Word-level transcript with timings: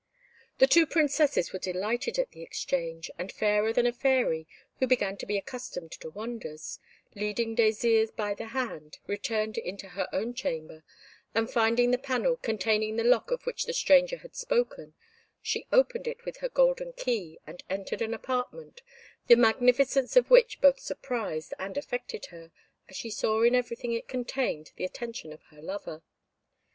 The 0.57 0.65
two 0.65 0.87
Princesses 0.87 1.53
were 1.53 1.59
delighted 1.59 2.17
at 2.17 2.31
the 2.31 2.41
exchange, 2.41 3.11
and 3.19 3.31
Fairer 3.31 3.71
than 3.71 3.85
a 3.85 3.93
Fairy, 3.93 4.47
who 4.79 4.87
began 4.87 5.15
to 5.17 5.27
be 5.27 5.37
accustomed 5.37 5.91
to 5.91 6.09
wonders, 6.09 6.79
leading 7.13 7.55
Désirs 7.55 8.09
by 8.15 8.33
the 8.33 8.47
hand, 8.47 8.97
returned 9.05 9.59
into 9.59 9.89
her 9.89 10.09
own 10.11 10.33
chamber, 10.33 10.83
and 11.35 11.51
finding 11.51 11.91
the 11.91 11.99
panel 11.99 12.35
containing 12.37 12.95
the 12.95 13.03
lock 13.03 13.29
of 13.29 13.43
which 13.45 13.65
the 13.65 13.73
stranger 13.73 14.17
had 14.17 14.35
spoken, 14.35 14.95
she 15.39 15.67
opened 15.71 16.07
it 16.07 16.25
with 16.25 16.37
her 16.37 16.49
golden 16.49 16.93
key, 16.93 17.37
and 17.45 17.61
entered 17.69 18.01
an 18.01 18.15
apartment, 18.15 18.81
the 19.27 19.35
magnificence 19.35 20.15
of 20.15 20.31
which 20.31 20.61
both 20.61 20.79
surprised 20.79 21.53
and 21.59 21.77
affected 21.77 22.25
her, 22.31 22.51
as 22.89 22.95
she 22.95 23.11
saw 23.11 23.43
in 23.43 23.53
everything 23.53 23.93
it 23.93 24.07
contained 24.07 24.71
the 24.77 24.83
attention 24.83 25.31
of 25.31 25.43
her 25.51 25.61
lover. 25.61 26.01